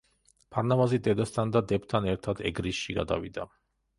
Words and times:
ფარნავაზი 0.53 0.99
დედასთან 1.07 1.51
და 1.57 1.61
დებთან 1.71 2.09
ერთად 2.13 2.43
ეგრისში 2.53 2.95
გადავიდა. 3.01 3.49